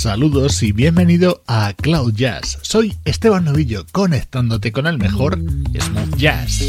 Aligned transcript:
Saludos 0.00 0.62
y 0.62 0.72
bienvenido 0.72 1.42
a 1.46 1.74
Cloud 1.74 2.14
Jazz. 2.14 2.58
Soy 2.62 2.96
Esteban 3.04 3.44
Novillo, 3.44 3.84
conectándote 3.92 4.72
con 4.72 4.86
el 4.86 4.96
mejor 4.96 5.38
smooth 5.38 6.16
jazz. 6.16 6.62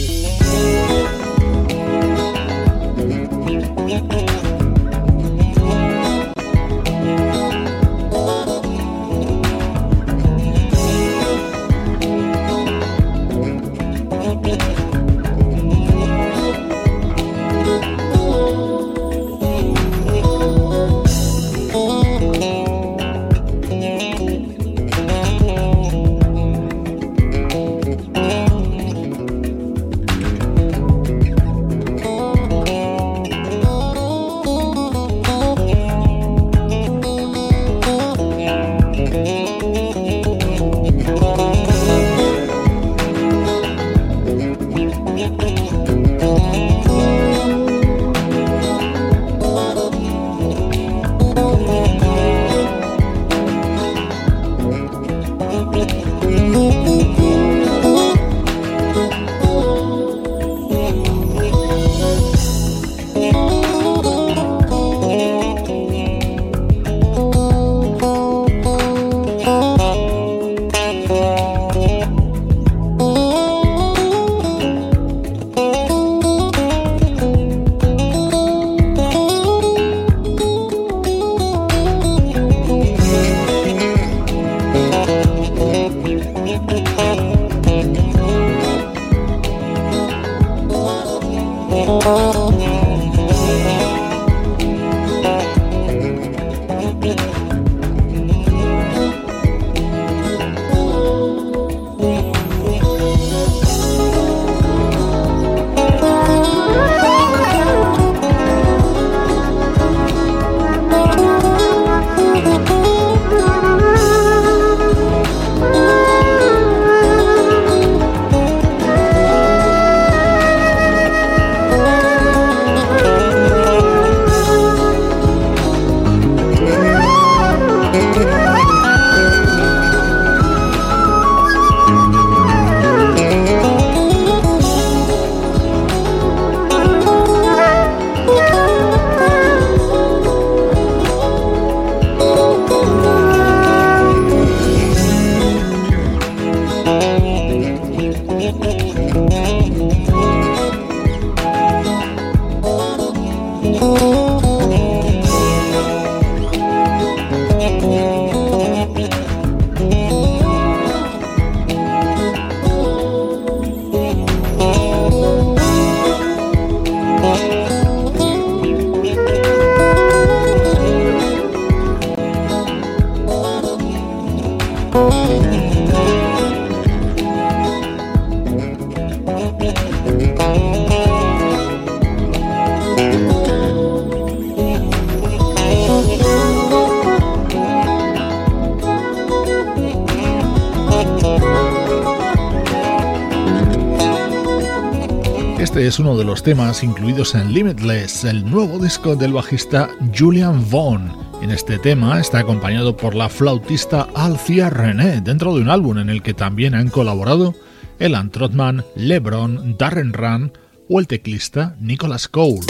Es 195.91 195.99
uno 195.99 196.15
de 196.15 196.23
los 196.23 196.41
temas 196.41 196.85
incluidos 196.85 197.35
en 197.35 197.53
Limitless, 197.53 198.23
el 198.23 198.49
nuevo 198.49 198.79
disco 198.79 199.17
del 199.17 199.33
bajista 199.33 199.89
Julian 200.17 200.65
Vaughn. 200.71 201.11
En 201.41 201.51
este 201.51 201.79
tema 201.79 202.17
está 202.17 202.39
acompañado 202.39 202.95
por 202.95 203.13
la 203.13 203.27
flautista 203.27 204.07
Alcia 204.15 204.69
René, 204.69 205.19
dentro 205.19 205.53
de 205.53 205.59
un 205.59 205.69
álbum 205.69 205.97
en 205.97 206.09
el 206.09 206.21
que 206.21 206.33
también 206.33 206.75
han 206.75 206.87
colaborado 206.87 207.55
Elan 207.99 208.29
Trotman, 208.29 208.85
LeBron, 208.95 209.75
Darren 209.77 210.13
Run 210.13 210.53
o 210.87 211.01
el 211.01 211.07
teclista 211.07 211.75
Nicholas 211.81 212.29
Cole. 212.29 212.61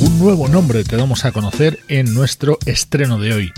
Un 0.00 0.18
nuevo 0.20 0.46
nombre 0.46 0.84
te 0.84 0.96
damos 0.96 1.24
a 1.24 1.32
conocer 1.32 1.80
en 1.88 2.14
nuestro 2.14 2.58
estreno 2.64 3.18
de 3.18 3.32
hoy 3.32 3.52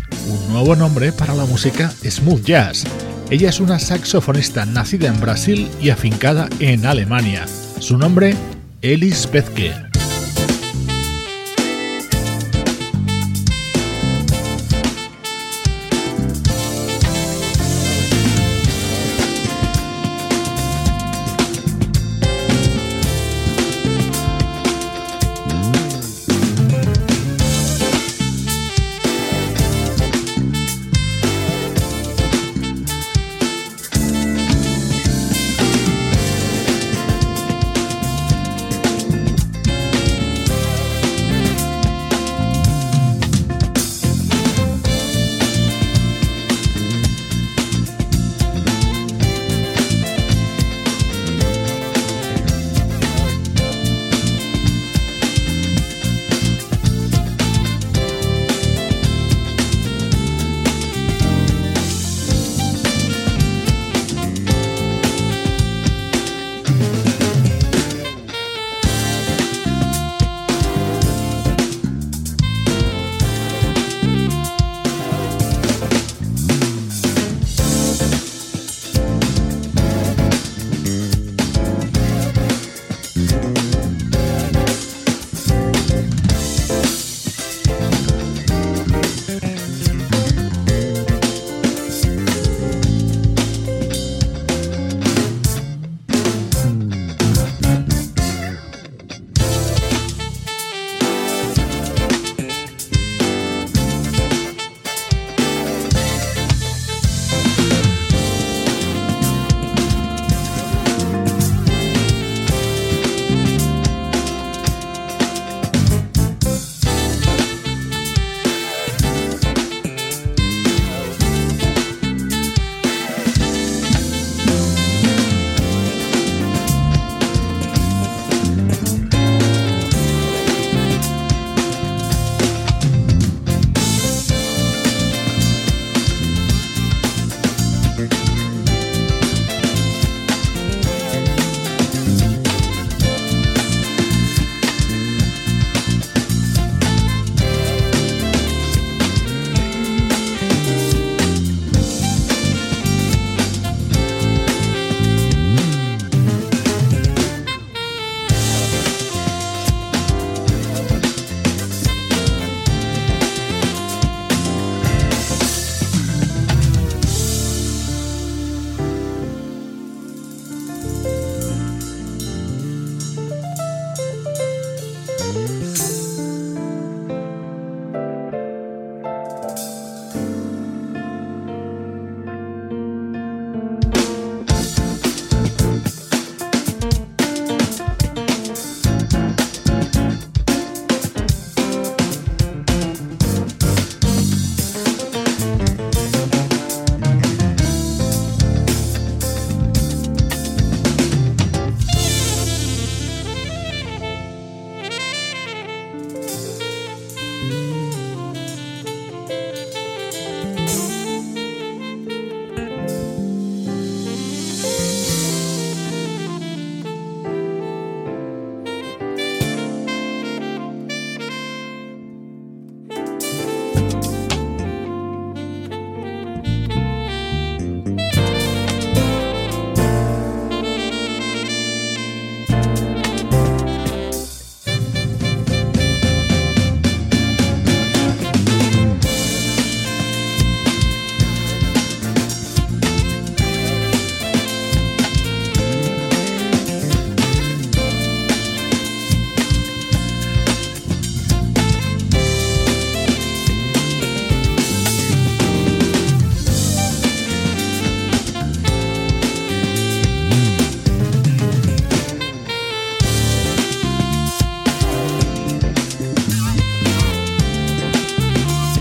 nuevo 0.49 0.77
nombre 0.77 1.13
para 1.13 1.35
la 1.35 1.45
música 1.45 1.91
smooth 1.91 2.43
jazz. 2.45 2.85
Ella 3.31 3.49
es 3.49 3.61
una 3.61 3.79
saxofonista 3.79 4.65
nacida 4.67 5.09
en 5.09 5.21
Brasil 5.21 5.69
y 5.81 5.91
afincada 5.91 6.49
en 6.61 6.87
Alemania. 6.87 7.47
Su 7.81 7.99
nombre, 7.99 8.35
Elis 8.83 9.27
Pezke. 9.27 9.86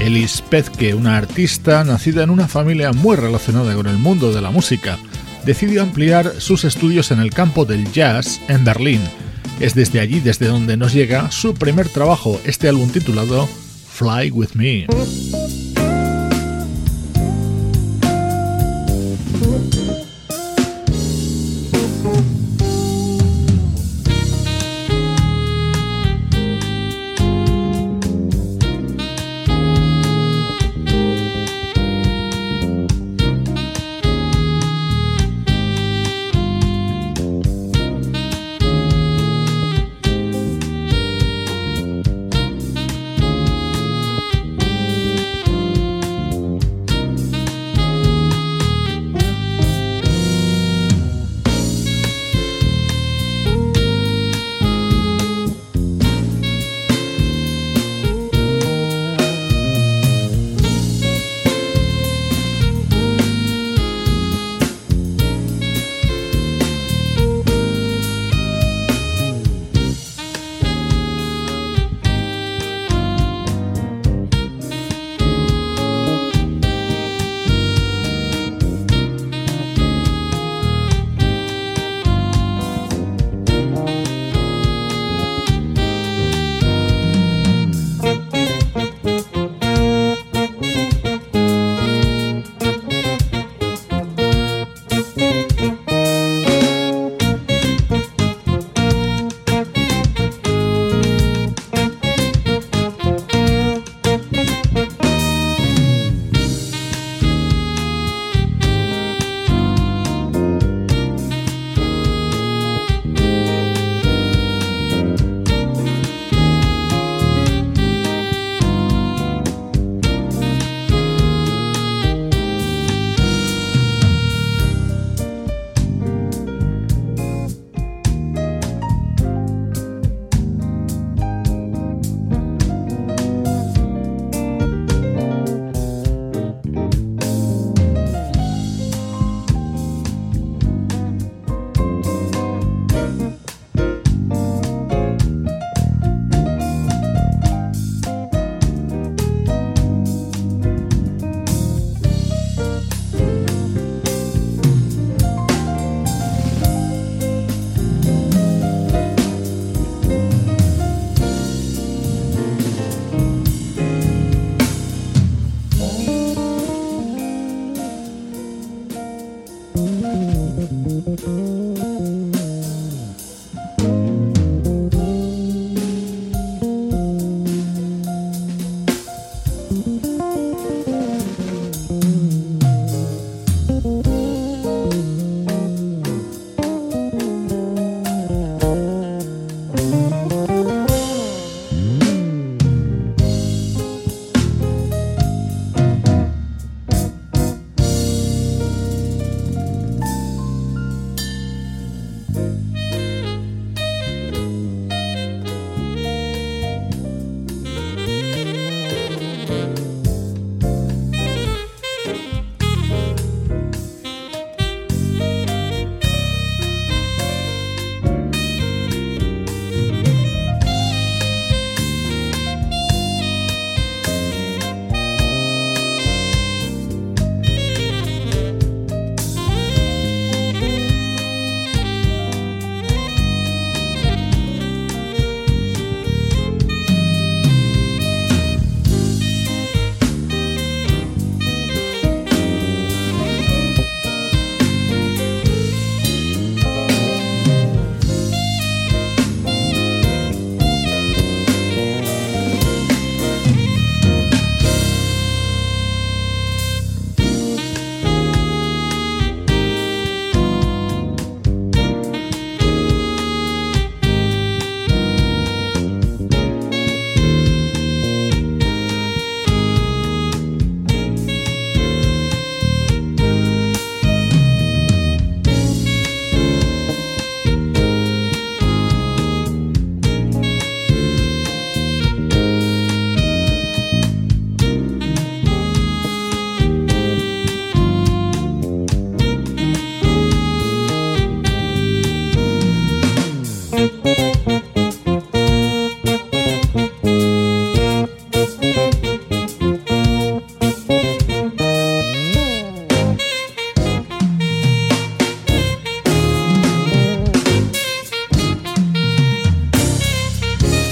Elis 0.06 0.44
Pezke, 0.44 0.94
una 0.94 1.18
artista 1.18 1.84
nacida 1.84 2.22
en 2.22 2.30
una 2.30 2.48
familia 2.48 2.94
muy 2.94 3.16
relacionada 3.16 3.74
con 3.74 3.88
el 3.88 3.98
mundo 3.98 4.32
de 4.32 4.40
la 4.40 4.52
música, 4.52 5.00
decidió 5.46 5.82
ampliar 5.82 6.32
sus 6.38 6.64
estudios 6.64 7.10
en 7.10 7.20
el 7.20 7.32
campo 7.32 7.66
del 7.66 7.92
jazz 7.92 8.40
en 8.48 8.64
Berlín. 8.64 9.02
Es 9.60 9.74
desde 9.74 10.00
allí 10.00 10.20
desde 10.20 10.46
donde 10.46 10.78
nos 10.78 10.94
llega 10.94 11.32
su 11.32 11.56
primer 11.56 11.90
trabajo, 11.90 12.40
este 12.46 12.70
álbum 12.70 12.92
titulado 12.92 13.48
Fly 13.48 14.30
With 14.30 14.54
Me. 14.54 14.86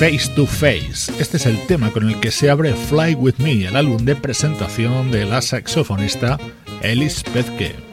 Face 0.04 0.28
to 0.36 0.46
Face. 0.46 1.14
Este 1.18 1.38
es 1.38 1.46
el 1.46 1.58
tema 1.66 1.90
con 1.90 2.10
el 2.10 2.20
que 2.20 2.30
se 2.30 2.50
abre 2.50 2.74
Fly 2.74 3.16
With 3.16 3.36
Me, 3.38 3.68
el 3.68 3.78
álbum 3.78 4.04
de 4.04 4.18
presentación 4.18 5.12
de 5.12 5.24
la 5.24 5.42
saxofonista 5.42 6.38
Ellis 6.82 7.24
Pezke. 7.24 7.93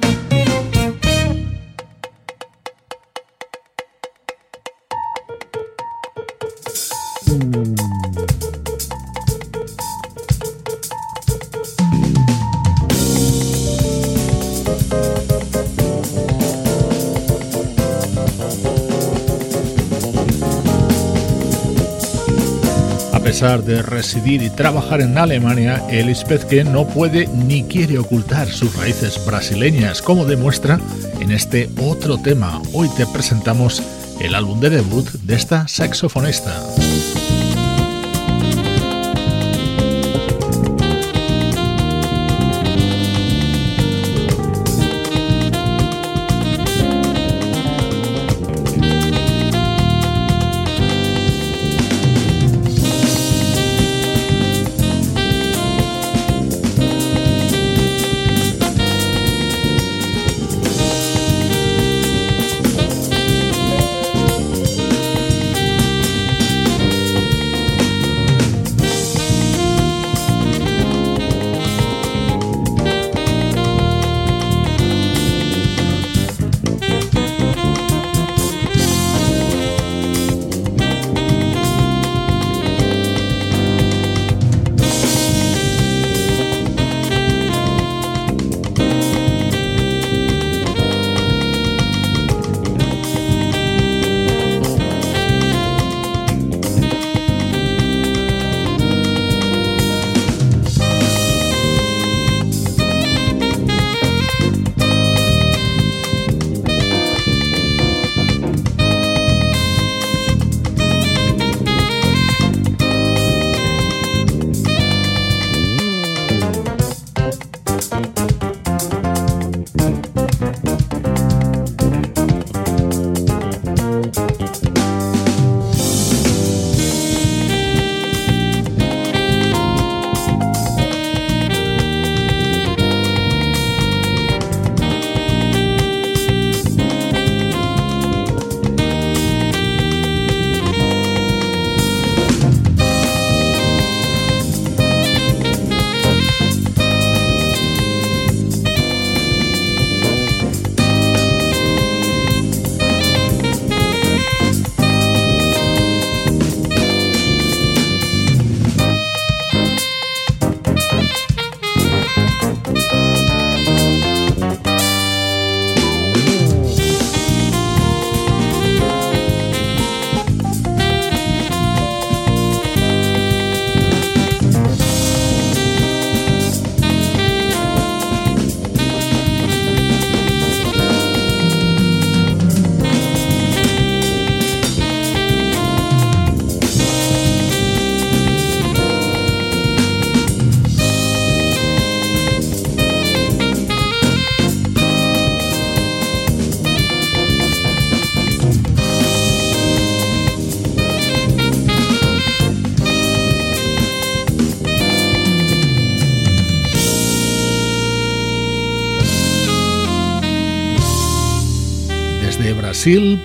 Pesar 23.40 23.64
de 23.64 23.80
residir 23.80 24.42
y 24.42 24.50
trabajar 24.50 25.00
en 25.00 25.16
Alemania, 25.16 25.82
Elis 25.88 26.26
no 26.66 26.86
puede 26.86 27.26
ni 27.28 27.62
quiere 27.62 27.98
ocultar 27.98 28.46
sus 28.50 28.76
raíces 28.76 29.18
brasileñas, 29.24 30.02
como 30.02 30.26
demuestra 30.26 30.78
en 31.20 31.30
este 31.30 31.70
otro 31.80 32.18
tema. 32.18 32.60
Hoy 32.74 32.90
te 32.98 33.06
presentamos 33.06 33.82
el 34.20 34.34
álbum 34.34 34.60
de 34.60 34.68
debut 34.68 35.08
de 35.22 35.36
esta 35.36 35.66
saxofonista. 35.68 36.52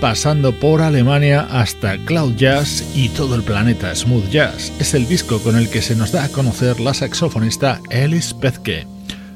Pasando 0.02 0.52
por 0.52 0.82
Alemania 0.82 1.48
hasta 1.50 1.98
Cloud 2.00 2.36
Jazz 2.36 2.84
y 2.94 3.08
todo 3.08 3.36
el 3.36 3.41
planeta 3.41 3.96
Smooth 3.96 4.30
Jazz. 4.30 4.74
Es 4.80 4.94
el 4.94 5.08
disco 5.08 5.39
con 5.39 5.56
el 5.56 5.70
que 5.70 5.82
se 5.82 5.96
nos 5.96 6.12
da 6.12 6.26
a 6.26 6.30
conocer 6.30 6.82
la 6.82 6.94
saxofonista 6.94 7.80
Alice 7.89 8.36
Pezke. 8.36 8.86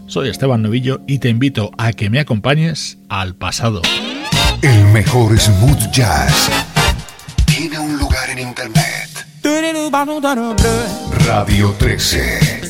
Soy 0.07 0.27
Esteban 0.27 0.61
Novillo 0.61 0.99
y 1.07 1.19
te 1.19 1.29
invito 1.29 1.71
a 1.77 1.93
que 1.93 2.09
me 2.09 2.19
acompañes 2.19 2.97
al 3.07 3.35
pasado. 3.35 3.81
El 4.61 4.83
mejor 4.87 5.39
smooth 5.39 5.89
jazz 5.91 6.49
tiene 7.45 7.79
un 7.79 7.97
lugar 7.97 8.29
en 8.29 8.39
internet. 8.39 9.25
Radio 11.25 11.73
13. 11.79 12.67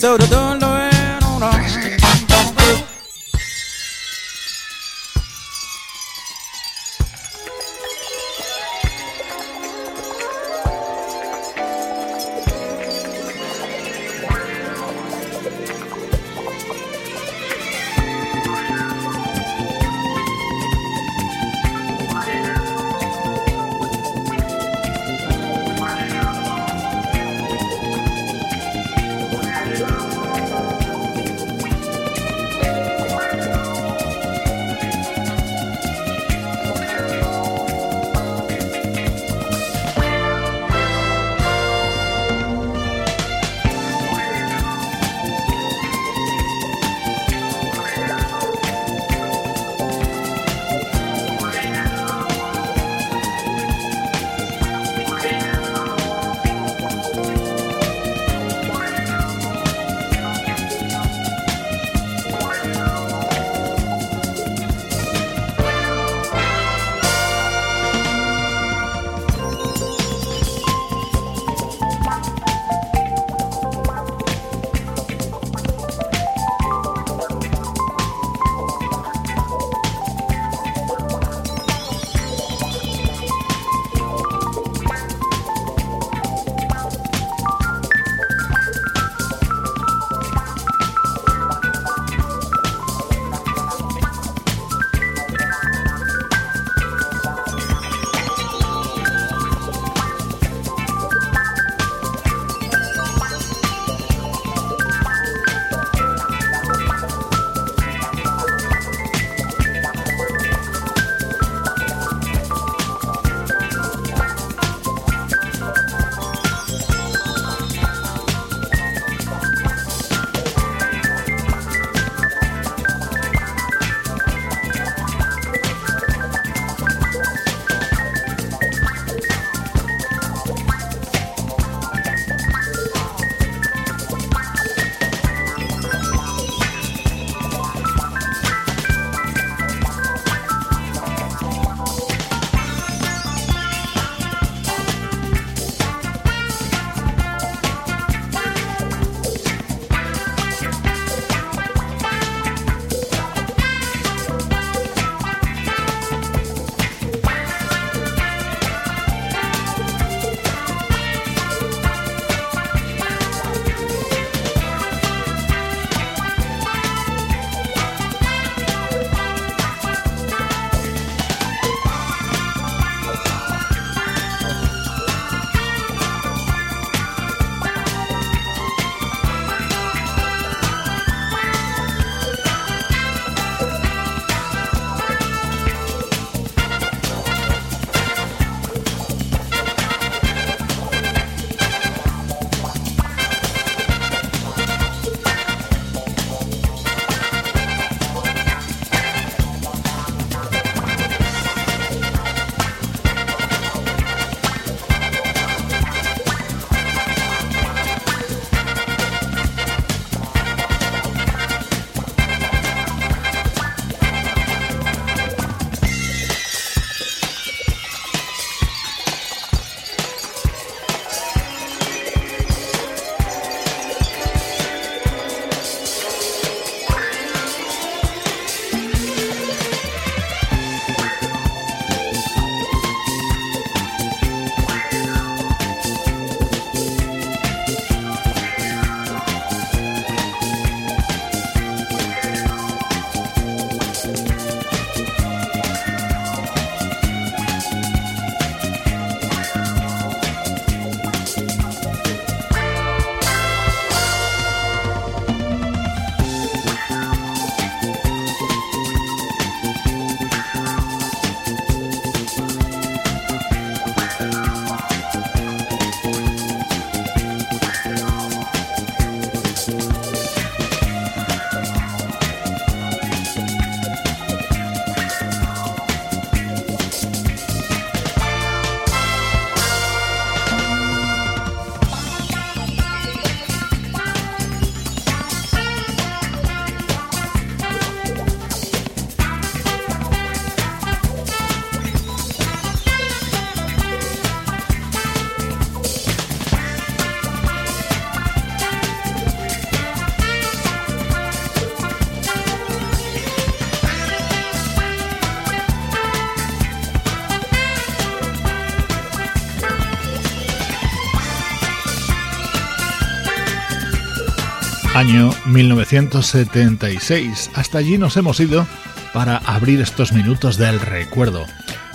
1976. 315.60 317.52
Hasta 317.54 317.80
allí 317.80 317.98
nos 317.98 318.16
hemos 318.16 318.40
ido 318.40 318.66
para 319.14 319.38
abrir 319.38 319.82
estos 319.82 320.14
minutos 320.14 320.58
del 320.58 320.80
recuerdo. 320.80 321.46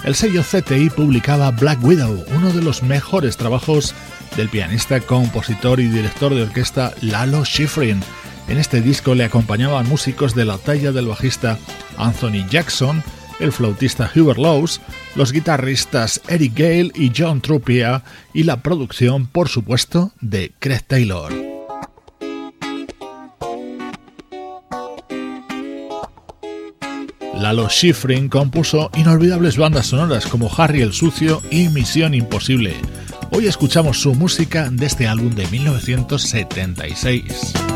El 0.05 0.15
sello 0.15 0.43
CTI 0.43 0.91
publicaba 0.91 1.51
Black 1.51 1.83
Widow, 1.83 2.27
uno 2.37 2.53
de 2.53 2.61
los 2.61 2.83
mejores 2.83 3.39
trabajos 3.39 3.95
del 4.37 4.51
pianista, 4.51 5.01
compositor 5.01 5.81
y 5.81 5.89
director 5.89 6.35
de 6.35 6.43
orquesta 6.43 6.93
Lalo 7.01 7.47
Schifrin. 7.47 8.03
En 8.49 8.59
este 8.59 8.83
disco 8.83 9.15
le 9.15 9.25
acompañaban 9.25 9.89
músicos 9.89 10.35
de 10.35 10.45
la 10.45 10.59
talla 10.59 10.93
del 10.93 11.07
bajista 11.07 11.59
Anthony 11.97 12.47
Jackson, 12.51 13.03
el 13.41 13.51
flautista 13.51 14.11
Hubert 14.15 14.39
Lowes, 14.39 14.83
los 15.15 15.33
guitarristas 15.33 16.21
Eric 16.29 16.53
Gale 16.55 16.93
y 16.95 17.11
John 17.17 17.41
Trupia 17.41 18.03
y 18.35 18.43
la 18.43 18.61
producción, 18.61 19.27
por 19.27 19.49
supuesto, 19.49 20.13
de 20.21 20.53
Craig 20.59 20.83
Taylor. 20.87 21.44
Lalo 27.45 27.69
Schifrin 27.69 28.31
compuso 28.31 28.91
inolvidables 28.97 29.59
bandas 29.59 29.89
sonoras 29.89 30.25
como 30.25 30.51
Harry 30.57 30.81
el 30.81 30.95
Sucio 30.95 31.43
y 31.51 31.69
Misión 31.69 32.15
Imposible. 32.15 32.75
Hoy 33.33 33.49
escuchamos 33.49 34.01
su 34.01 34.15
música 34.15 34.71
de 34.71 34.87
este 34.87 35.07
álbum 35.07 35.35
de 35.35 35.47
1976. 35.49 37.74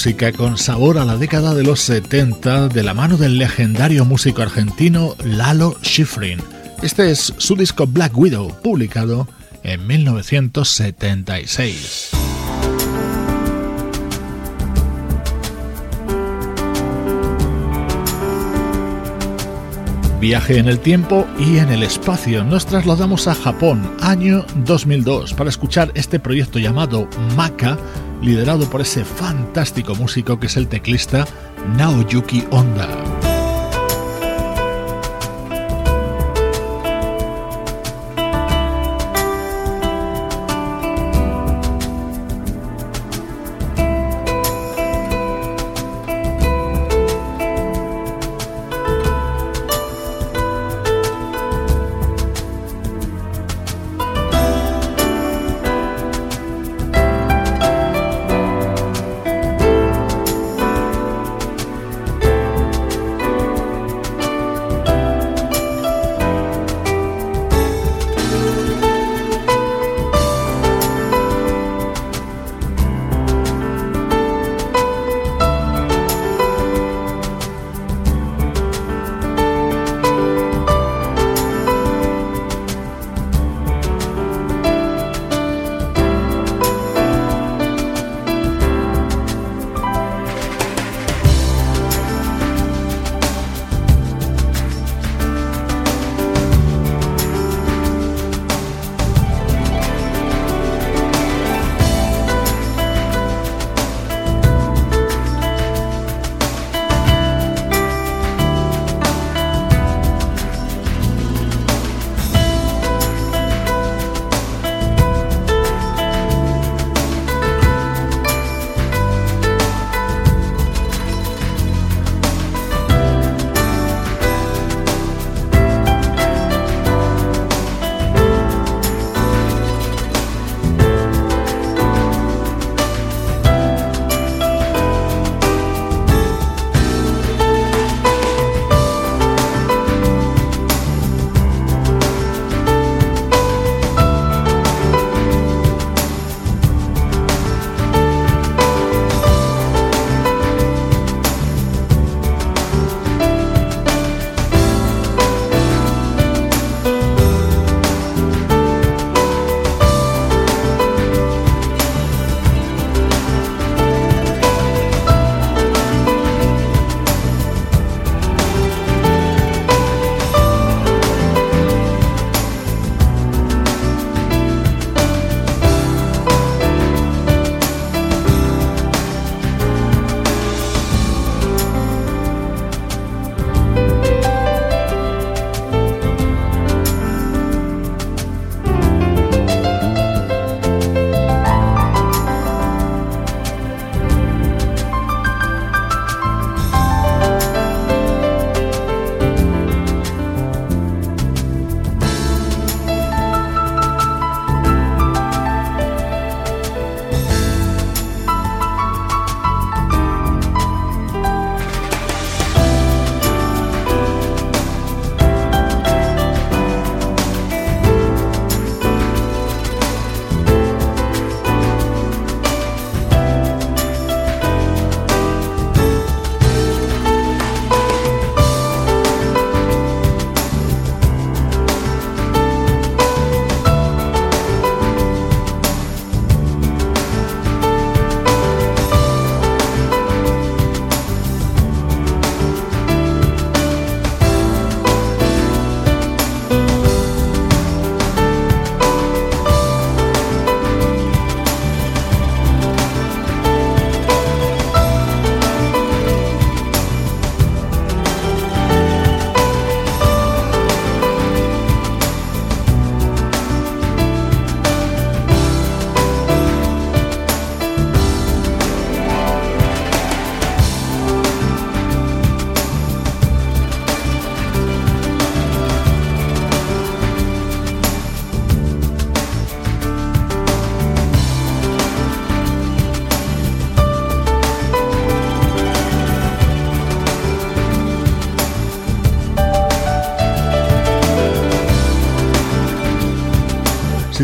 Música 0.00 0.32
con 0.32 0.56
sabor 0.56 0.96
a 0.96 1.04
la 1.04 1.18
década 1.18 1.54
de 1.54 1.62
los 1.62 1.80
70 1.80 2.68
de 2.68 2.82
la 2.82 2.94
mano 2.94 3.18
del 3.18 3.36
legendario 3.36 4.06
músico 4.06 4.40
argentino 4.40 5.14
Lalo 5.22 5.76
Schifrin. 5.82 6.40
Este 6.80 7.10
es 7.10 7.34
su 7.36 7.54
disco 7.54 7.86
Black 7.86 8.16
Widow, 8.16 8.62
publicado 8.62 9.28
en 9.62 9.86
1976. 9.86 12.12
Viaje 20.20 20.58
en 20.58 20.68
el 20.68 20.80
tiempo 20.80 21.26
y 21.38 21.56
en 21.56 21.70
el 21.70 21.82
espacio. 21.82 22.44
Nos 22.44 22.66
trasladamos 22.66 23.26
a 23.26 23.34
Japón, 23.34 23.90
año 24.00 24.44
2002, 24.66 25.32
para 25.32 25.48
escuchar 25.48 25.90
este 25.94 26.20
proyecto 26.20 26.58
llamado 26.58 27.08
Maka, 27.36 27.78
liderado 28.22 28.68
por 28.68 28.80
ese 28.80 29.04
fantástico 29.04 29.94
músico 29.94 30.38
que 30.38 30.46
es 30.46 30.56
el 30.56 30.68
teclista 30.68 31.26
Naoyuki 31.76 32.44
Honda. 32.50 33.09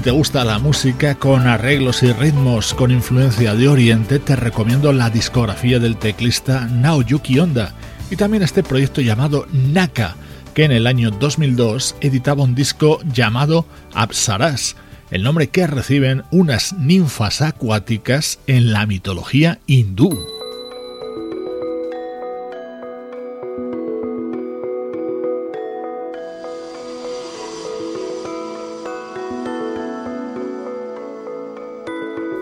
Te 0.01 0.11
gusta 0.11 0.45
la 0.45 0.59
música 0.59 1.15
con 1.15 1.47
arreglos 1.47 2.03
y 2.03 2.13
ritmos 2.13 2.75
con 2.75 2.91
influencia 2.91 3.55
de 3.55 3.69
Oriente, 3.69 4.19
te 4.19 4.37
recomiendo 4.37 4.93
la 4.93 5.11
discografía 5.11 5.79
del 5.79 5.97
teclista 5.97 6.67
Naoyuki 6.67 7.39
Honda 7.39 7.73
y 8.11 8.17
también 8.17 8.43
este 8.43 8.63
proyecto 8.63 9.01
llamado 9.01 9.47
Naka, 9.53 10.17
que 10.55 10.65
en 10.65 10.73
el 10.73 10.87
año 10.87 11.11
2002 11.11 11.97
editaba 12.01 12.43
un 12.43 12.55
disco 12.55 12.99
llamado 13.11 13.67
Apsaras, 13.95 14.77
el 15.11 15.23
nombre 15.23 15.49
que 15.49 15.67
reciben 15.67 16.25
unas 16.31 16.75
ninfas 16.75 17.41
acuáticas 17.41 18.39
en 18.47 18.73
la 18.73 18.87
mitología 18.87 19.61
hindú. 19.67 20.36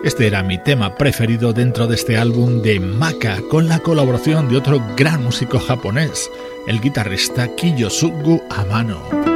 Este 0.05 0.27
era 0.27 0.43
mi 0.43 0.59
tema 0.59 0.93
preferido 0.93 1.51
dentro 1.51 1.87
de 1.87 1.95
este 1.95 2.15
álbum 2.15 2.61
de 2.61 2.79
Maka, 2.79 3.41
con 3.49 3.67
la 3.67 3.79
colaboración 3.79 4.47
de 4.47 4.57
otro 4.57 4.79
gran 4.95 5.23
músico 5.23 5.57
japonés, 5.57 6.29
el 6.67 6.79
guitarrista 6.79 7.47
Kiyosugu 7.55 8.43
Amano. 8.51 9.34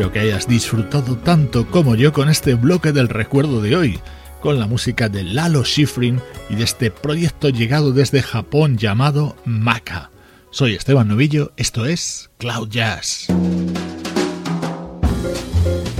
Espero 0.00 0.14
que 0.14 0.20
hayas 0.20 0.48
disfrutado 0.48 1.18
tanto 1.18 1.66
como 1.66 1.94
yo 1.94 2.14
con 2.14 2.30
este 2.30 2.54
bloque 2.54 2.90
del 2.90 3.10
recuerdo 3.10 3.60
de 3.60 3.76
hoy, 3.76 4.00
con 4.40 4.58
la 4.58 4.66
música 4.66 5.10
de 5.10 5.24
Lalo 5.24 5.62
Schifrin 5.62 6.22
y 6.48 6.54
de 6.54 6.64
este 6.64 6.90
proyecto 6.90 7.50
llegado 7.50 7.92
desde 7.92 8.22
Japón 8.22 8.78
llamado 8.78 9.36
Maka. 9.44 10.10
Soy 10.52 10.72
Esteban 10.72 11.08
Novillo, 11.08 11.52
esto 11.58 11.84
es 11.84 12.30
Cloud 12.38 12.70
Jazz. 12.70 13.26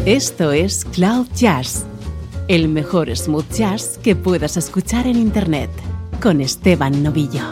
Esto 0.07 0.53
es 0.53 0.86
Cloud 0.86 1.26
Jazz, 1.34 1.84
el 2.48 2.68
mejor 2.68 3.14
smooth 3.14 3.53
jazz 3.53 4.01
que 4.03 4.16
puedas 4.16 4.57
escuchar 4.57 5.07
en 5.07 5.16
Internet, 5.16 5.68
con 6.22 6.40
Esteban 6.40 7.03
Novillo. 7.03 7.42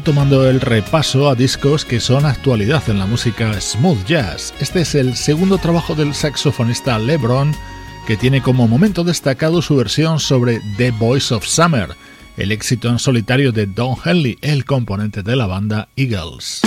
Retomando 0.00 0.48
el 0.48 0.62
repaso 0.62 1.28
a 1.28 1.34
discos 1.34 1.84
que 1.84 2.00
son 2.00 2.24
actualidad 2.24 2.82
en 2.88 2.98
la 2.98 3.04
música 3.04 3.60
smooth 3.60 4.02
jazz. 4.06 4.54
Este 4.58 4.80
es 4.80 4.94
el 4.94 5.14
segundo 5.14 5.58
trabajo 5.58 5.94
del 5.94 6.14
saxofonista 6.14 6.98
LeBron, 6.98 7.54
que 8.06 8.16
tiene 8.16 8.40
como 8.40 8.66
momento 8.66 9.04
destacado 9.04 9.60
su 9.60 9.76
versión 9.76 10.18
sobre 10.18 10.62
The 10.78 10.92
Voice 10.92 11.34
of 11.34 11.44
Summer, 11.44 11.90
el 12.38 12.50
éxito 12.50 12.88
en 12.88 12.98
solitario 12.98 13.52
de 13.52 13.66
Don 13.66 13.94
Henley, 14.02 14.38
el 14.40 14.64
componente 14.64 15.22
de 15.22 15.36
la 15.36 15.46
banda 15.46 15.88
Eagles. 15.96 16.62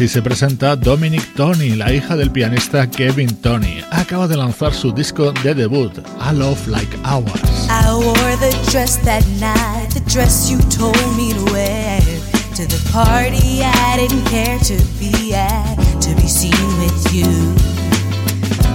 Así 0.00 0.08
se 0.08 0.22
presenta 0.22 0.76
Dominic 0.76 1.34
Tony, 1.34 1.76
la 1.76 1.92
hija 1.92 2.16
del 2.16 2.30
pianista 2.30 2.88
Kevin 2.88 3.36
Tony. 3.42 3.84
Acaba 3.90 4.26
de 4.26 4.34
lanzar 4.34 4.72
su 4.72 4.92
disco 4.92 5.30
de 5.42 5.54
debut, 5.54 5.92
A 6.18 6.32
Love 6.32 6.68
Like 6.68 6.96
Ours. 7.04 7.68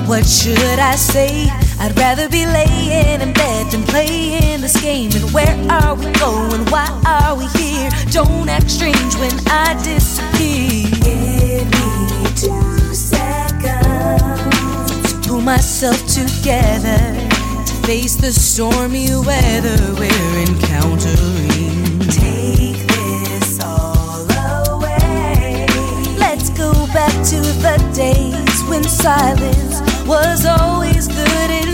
What 0.08 0.26
should 0.28 0.78
I 0.78 0.96
say? 0.96 1.65
I'd 1.86 1.96
rather 2.00 2.28
be 2.28 2.48
laying 2.48 3.22
in 3.22 3.32
bed 3.34 3.70
than 3.70 3.84
playing 3.84 4.62
this 4.62 4.76
game. 4.82 5.12
And 5.14 5.32
where 5.32 5.56
are 5.70 5.94
we 5.94 6.12
going? 6.14 6.66
Why 6.72 6.90
are 7.06 7.36
we 7.38 7.46
here? 7.60 7.92
Don't 8.10 8.50
act 8.50 8.72
strange 8.72 9.14
when 9.18 9.32
I 9.46 9.80
disappear. 9.84 10.90
Give 11.06 11.70
me 11.70 12.26
two 12.34 12.92
seconds 12.92 13.84
to 15.14 15.30
pull 15.30 15.42
myself 15.42 16.00
together 16.08 16.98
to 17.68 17.74
face 17.86 18.16
the 18.16 18.32
stormy 18.34 19.12
weather 19.24 19.78
we're 19.94 20.40
encountering. 20.42 22.00
Take 22.10 22.82
this 22.88 23.60
all 23.62 24.26
away. 24.74 25.68
Let's 26.18 26.50
go 26.50 26.74
back 26.88 27.14
to 27.30 27.40
the 27.62 27.78
days 27.94 28.64
when 28.64 28.84
silence 28.84 29.82
was 30.08 30.48
always 30.48 31.08
good 31.08 31.65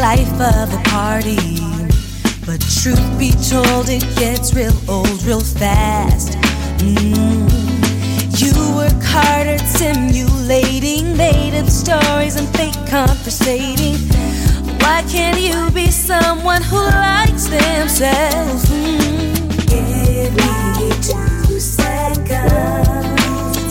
life 0.00 0.32
of 0.32 0.70
the 0.70 0.80
party. 0.84 1.36
But 2.46 2.60
truth 2.60 3.18
be 3.18 3.30
told, 3.30 3.88
it 3.88 4.04
gets 4.16 4.54
real 4.54 4.76
old 4.88 5.22
real 5.22 5.40
fast. 5.40 6.38
Mm. 6.78 7.48
You 8.40 8.52
work 8.76 9.02
hard 9.02 9.46
at 9.46 9.66
simulating 9.66 11.16
made 11.16 11.54
up 11.58 11.68
stories 11.68 12.36
and 12.36 12.48
fake 12.56 12.76
conversating. 12.88 13.96
Why 14.80 15.02
can't 15.08 15.40
you 15.40 15.70
be 15.70 15.90
someone 15.90 16.62
who 16.62 16.76
likes 16.76 17.46
themselves? 17.46 18.64
Mm. 18.66 19.34
Give 19.68 20.32
me 20.34 20.90
two 21.02 21.60
seconds 21.60 23.08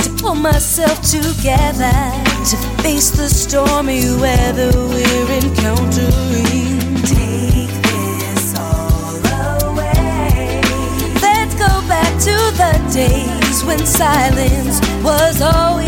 to 0.05 0.09
pull 0.21 0.35
myself 0.35 1.01
together 1.01 2.22
to 2.45 2.57
face 2.83 3.09
the 3.09 3.29
stormy 3.29 4.03
weather 4.19 4.69
we're 4.75 5.31
encountering. 5.31 6.77
Take 7.03 7.71
this 7.81 8.53
all 8.59 9.15
away. 9.69 10.61
Let's 11.21 11.55
go 11.55 11.71
back 11.87 12.11
to 12.27 12.35
the 12.59 12.73
days 12.93 13.63
when 13.63 13.79
silence 13.85 14.81
was 15.01 15.41
always 15.41 15.82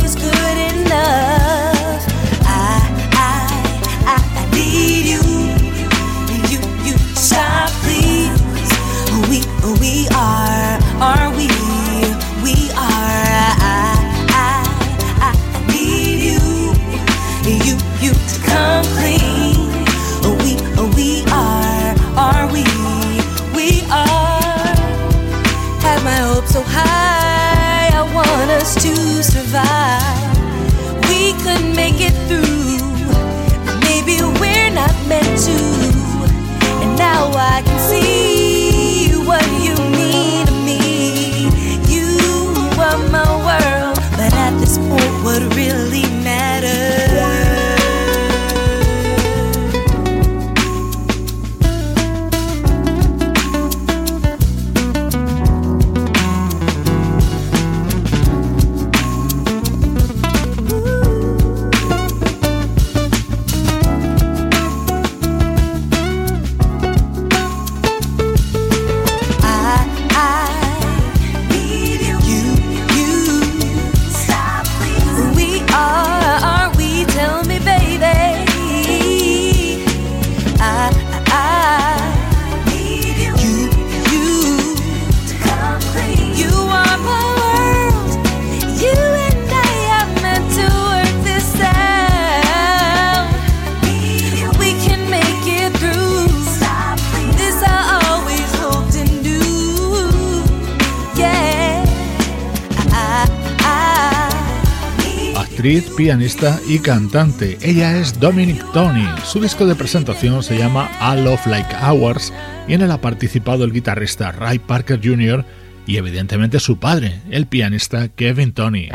pianista 106.05 106.59
y 106.67 106.77
cantante. 106.77 107.57
Ella 107.63 107.97
es 107.97 108.19
Dominic 108.19 108.63
Tony. 108.73 109.07
Su 109.23 109.39
disco 109.39 109.65
de 109.65 109.73
presentación 109.73 110.43
se 110.43 110.55
llama 110.55 110.87
A 110.99 111.15
Love 111.15 111.47
Like 111.47 111.75
Ours 111.83 112.31
y 112.67 112.73
en 112.73 112.83
él 112.83 112.91
ha 112.91 113.01
participado 113.01 113.63
el 113.63 113.73
guitarrista 113.73 114.31
Ray 114.31 114.59
Parker 114.59 114.99
Jr. 115.03 115.43
y 115.87 115.97
evidentemente 115.97 116.59
su 116.59 116.77
padre, 116.77 117.21
el 117.31 117.47
pianista 117.47 118.07
Kevin 118.09 118.53
Tony. 118.53 118.89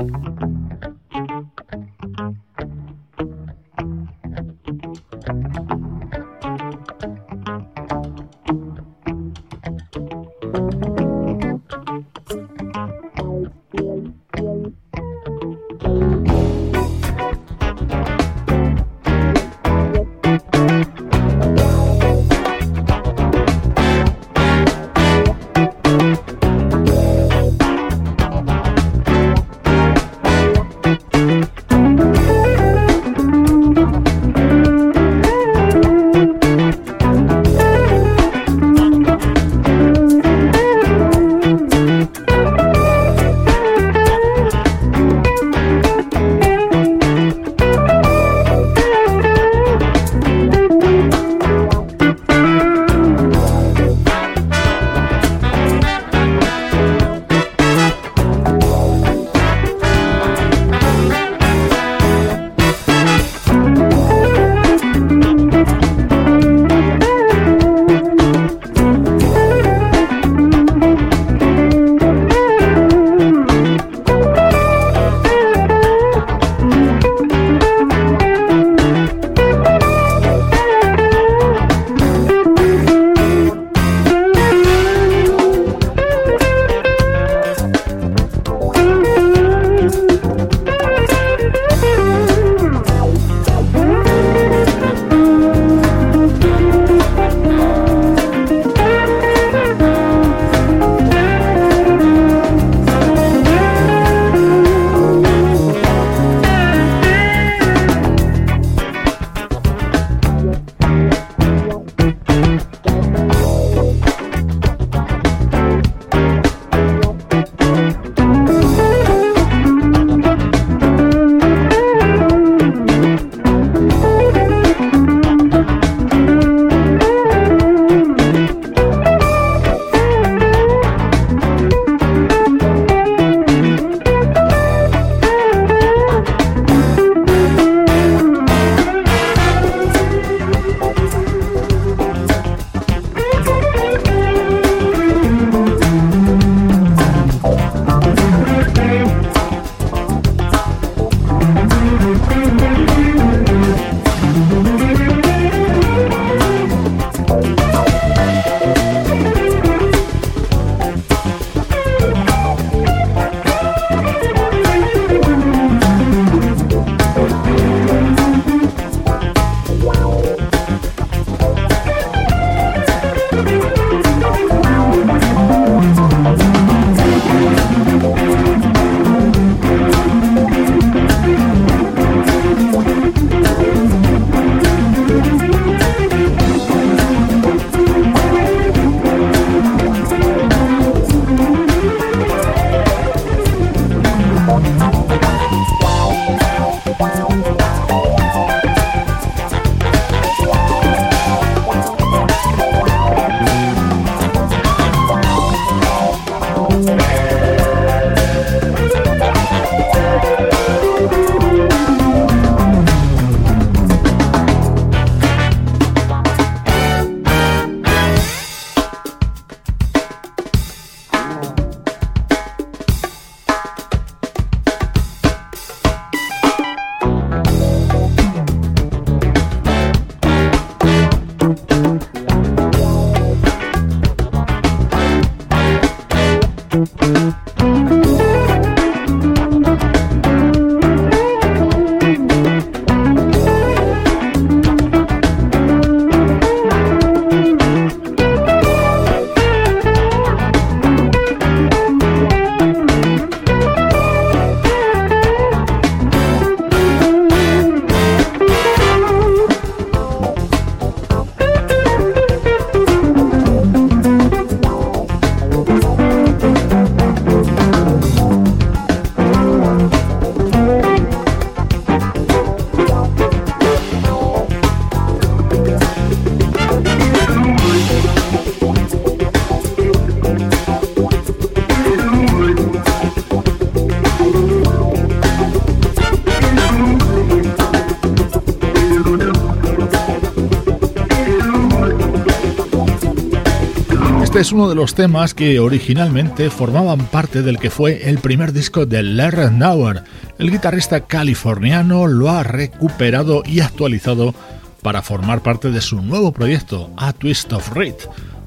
Es 294.51 294.55
uno 294.55 294.68
de 294.68 294.74
los 294.74 294.96
temas 294.96 295.32
que 295.32 295.61
originalmente 295.61 296.51
formaban 296.51 297.07
parte 297.07 297.42
del 297.42 297.61
que 297.61 297.70
fue 297.70 298.11
el 298.11 298.18
primer 298.18 298.53
disco 298.53 298.84
de 298.84 299.05
Larry 299.05 299.55
Nauer. 299.55 300.03
El 300.40 300.51
guitarrista 300.51 301.03
californiano 301.07 302.09
lo 302.09 302.30
ha 302.30 302.42
recuperado 302.42 303.44
y 303.46 303.61
actualizado 303.61 304.34
para 304.82 305.03
formar 305.03 305.44
parte 305.44 305.70
de 305.70 305.80
su 305.80 306.03
nuevo 306.03 306.32
proyecto, 306.32 306.90
A 306.96 307.12
Twist 307.12 307.53
of 307.53 307.72
Reed, 307.76 307.94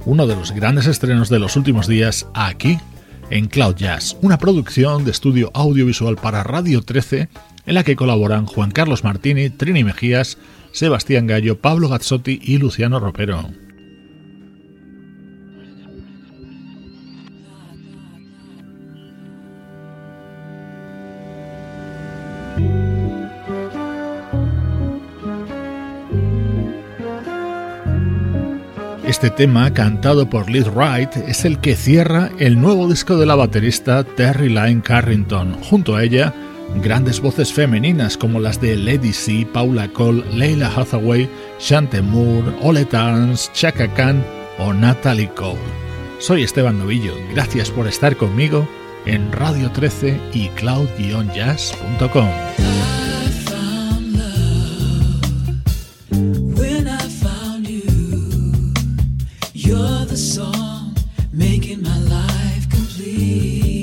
uno 0.06 0.28
de 0.28 0.36
los 0.36 0.52
grandes 0.52 0.88
estrenos 0.88 1.30
de 1.30 1.40
los 1.40 1.56
últimos 1.56 1.88
días 1.88 2.28
aquí 2.34 2.80
en 3.30 3.48
Cloud 3.48 3.76
Jazz, 3.76 4.18
una 4.22 4.38
producción 4.38 5.06
de 5.06 5.12
estudio 5.12 5.52
audiovisual 5.54 6.18
para 6.18 6.44
Radio 6.44 6.82
13 6.82 7.30
en 7.66 7.76
la 7.76 7.86
que 7.86 7.96
colaboran 7.96 8.46
Juan 8.46 8.72
Carlos 8.72 9.06
Martini, 9.06 9.52
Trini 9.52 9.86
Mejías, 9.86 10.38
Sebastián 10.74 11.28
Gallo, 11.28 11.60
Pablo 11.60 11.88
Gazzotti 11.88 12.42
y 12.44 12.58
Luciano 12.58 13.00
Ropero. 13.00 13.63
Este 29.24 29.38
tema, 29.46 29.74
cantado 29.74 30.30
por 30.30 30.50
Liz 30.50 30.68
Wright, 30.68 31.16
es 31.16 31.46
el 31.46 31.60
que 31.60 31.78
cierra 31.78 32.30
el 32.40 32.60
nuevo 32.60 32.90
disco 32.90 33.16
de 33.16 33.26
la 33.26 33.36
baterista 33.36 34.04
Terry 34.04 34.50
Lyne 34.50 34.82
Carrington. 34.82 35.54
Junto 35.62 35.96
a 35.96 36.04
ella, 36.04 36.34
grandes 36.84 37.22
voces 37.22 37.54
femeninas 37.54 38.18
como 38.18 38.42
las 38.42 38.60
de 38.60 38.76
Lady 38.76 39.14
C, 39.14 39.48
Paula 39.54 39.88
Cole, 39.88 40.26
Leila 40.34 40.70
Hathaway, 40.76 41.30
Shante 41.58 42.02
Moore, 42.02 42.54
Ole 42.62 42.84
Tarns, 42.84 43.50
Chaka 43.54 43.88
Khan 43.94 44.22
o 44.60 44.74
Natalie 44.74 45.30
Cole. 45.30 45.58
Soy 46.20 46.44
Esteban 46.44 46.78
Novillo, 46.78 47.14
gracias 47.34 47.72
por 47.72 47.88
estar 47.88 48.18
conmigo 48.18 48.68
en 49.06 49.32
Radio 49.32 49.72
13 49.72 50.20
y 50.34 50.50
cloud-jazz.com. 50.50 52.28
You're 59.66 60.04
the 60.06 60.18
song 60.18 60.94
making 61.32 61.84
my 61.84 61.98
life 62.00 62.70
complete. 62.70 63.83